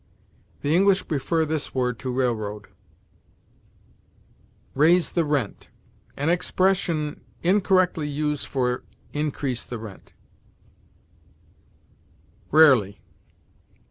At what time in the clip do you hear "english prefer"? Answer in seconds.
0.75-1.45